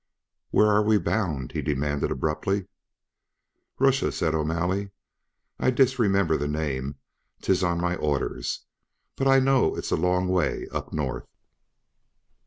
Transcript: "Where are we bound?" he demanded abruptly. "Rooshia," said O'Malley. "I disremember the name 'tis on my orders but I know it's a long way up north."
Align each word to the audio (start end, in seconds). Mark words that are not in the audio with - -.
"Where 0.49 0.65
are 0.69 0.81
we 0.81 0.97
bound?" 0.97 1.51
he 1.51 1.61
demanded 1.61 2.09
abruptly. 2.09 2.65
"Rooshia," 3.79 4.11
said 4.11 4.33
O'Malley. 4.33 4.89
"I 5.59 5.69
disremember 5.69 6.37
the 6.37 6.47
name 6.47 6.95
'tis 7.41 7.63
on 7.63 7.79
my 7.79 7.95
orders 7.97 8.65
but 9.15 9.27
I 9.27 9.39
know 9.39 9.75
it's 9.75 9.91
a 9.91 9.95
long 9.95 10.27
way 10.27 10.65
up 10.71 10.91
north." 10.91 11.27